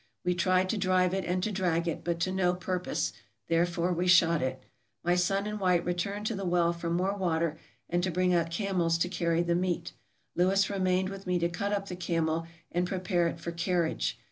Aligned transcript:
We 0.25 0.33
tried 0.33 0.67
to 0.69 0.79
drive 0.79 1.13
it, 1.13 1.25
and 1.25 1.43
to 1.43 1.51
drag 1.51 1.87
it, 1.87 2.03
but 2.03 2.19
to 2.21 2.31
no 2.31 2.55
purpose, 2.55 3.13
therefore 3.49 3.93
we 3.93 4.07
shot 4.07 4.41
it. 4.41 4.59
My 5.03 5.13
son 5.13 5.45
and 5.45 5.59
White 5.59 5.85
returned 5.85 6.25
to 6.25 6.35
the 6.35 6.43
well 6.43 6.73
for 6.73 6.89
more 6.89 7.15
water, 7.15 7.59
and 7.87 8.01
to 8.01 8.09
bring 8.09 8.33
out 8.33 8.49
camels 8.49 8.97
to 8.97 9.07
carry 9.07 9.43
the 9.43 9.53
meat. 9.53 9.93
Lewis 10.35 10.71
remained 10.71 11.09
with 11.09 11.27
me 11.27 11.37
to 11.37 11.49
cut 11.49 11.71
up 11.71 11.87
the 11.87 11.95
camel 11.95 12.47
and 12.71 12.87
prepare 12.87 13.27
it 13.27 13.39
for 13.39 13.51
carriage. 13.51 14.17